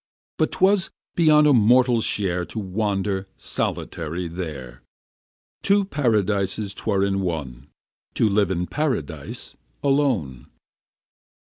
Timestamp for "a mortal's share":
1.45-2.43